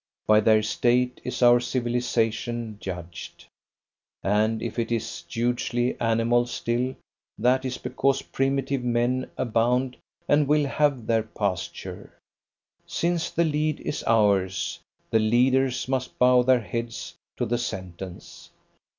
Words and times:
By 0.25 0.39
their 0.39 0.63
state 0.63 1.21
is 1.23 1.43
our 1.43 1.59
civilization 1.59 2.77
judged: 2.81 3.45
and 4.23 4.59
if 4.63 4.79
it 4.79 4.91
is 4.91 5.23
hugely 5.29 5.95
animal 5.99 6.47
still, 6.47 6.95
that 7.37 7.65
is 7.65 7.77
because 7.77 8.23
primitive 8.23 8.83
men 8.83 9.29
abound 9.37 9.97
and 10.27 10.47
will 10.47 10.65
have 10.65 11.05
their 11.05 11.21
pasture. 11.21 12.17
Since 12.87 13.29
the 13.29 13.45
lead 13.45 13.79
is 13.81 14.03
ours, 14.07 14.79
the 15.11 15.19
leaders 15.19 15.87
must 15.87 16.17
bow 16.17 16.41
their 16.41 16.61
heads 16.61 17.13
to 17.37 17.45
the 17.45 17.59
sentence. 17.59 18.49